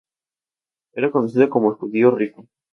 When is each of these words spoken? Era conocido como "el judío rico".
Era 0.93 1.11
conocido 1.11 1.47
como 1.47 1.69
"el 1.69 1.77
judío 1.77 2.09
rico". 2.09 2.47